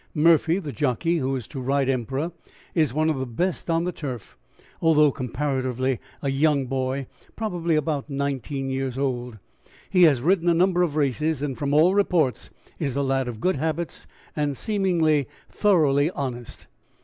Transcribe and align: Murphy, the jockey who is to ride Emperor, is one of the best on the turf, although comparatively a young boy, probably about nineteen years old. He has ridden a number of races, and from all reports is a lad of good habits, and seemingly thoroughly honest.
Murphy, 0.15 0.57
the 0.57 0.71
jockey 0.71 1.19
who 1.19 1.35
is 1.35 1.45
to 1.45 1.59
ride 1.61 1.87
Emperor, 1.87 2.31
is 2.73 2.91
one 2.91 3.07
of 3.07 3.19
the 3.19 3.25
best 3.27 3.69
on 3.69 3.83
the 3.83 3.91
turf, 3.91 4.35
although 4.81 5.11
comparatively 5.11 5.99
a 6.23 6.29
young 6.31 6.65
boy, 6.65 7.05
probably 7.35 7.75
about 7.75 8.09
nineteen 8.09 8.67
years 8.67 8.97
old. 8.97 9.37
He 9.91 10.01
has 10.05 10.19
ridden 10.19 10.49
a 10.49 10.55
number 10.55 10.81
of 10.81 10.95
races, 10.95 11.43
and 11.43 11.55
from 11.55 11.71
all 11.71 11.93
reports 11.93 12.49
is 12.79 12.95
a 12.97 13.03
lad 13.03 13.27
of 13.27 13.39
good 13.39 13.57
habits, 13.57 14.07
and 14.35 14.57
seemingly 14.57 15.27
thoroughly 15.51 16.09
honest. 16.09 16.65